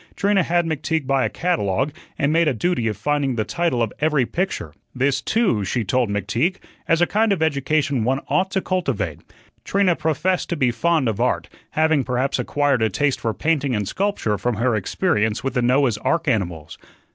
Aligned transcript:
Trina 0.15 0.41
had 0.41 0.65
McTeague 0.65 1.05
buy 1.05 1.25
a 1.25 1.29
catalogue 1.29 1.91
and 2.17 2.33
made 2.33 2.47
a 2.47 2.55
duty 2.55 2.87
of 2.87 2.97
finding 2.97 3.35
the 3.35 3.43
title 3.45 3.83
of 3.83 3.93
every 3.99 4.25
picture. 4.25 4.73
This, 4.95 5.21
too, 5.21 5.63
she 5.63 5.83
told 5.83 6.09
McTeague, 6.09 6.55
as 6.87 7.01
a 7.01 7.05
kind 7.05 7.31
of 7.31 7.43
education 7.43 8.03
one 8.03 8.19
ought 8.27 8.49
to 8.49 8.61
cultivate. 8.61 9.19
Trina 9.63 9.95
professed 9.95 10.49
to 10.49 10.55
be 10.55 10.71
fond 10.71 11.07
of 11.07 11.21
art, 11.21 11.49
having 11.73 12.03
perhaps 12.03 12.39
acquired 12.39 12.81
a 12.81 12.89
taste 12.89 13.19
for 13.19 13.31
painting 13.35 13.75
and 13.75 13.87
sculpture 13.87 14.39
from 14.39 14.55
her 14.55 14.73
experience 14.75 15.43
with 15.43 15.53
the 15.53 15.61
Noah's 15.61 15.99
ark 15.99 16.27
animals. 16.27 16.79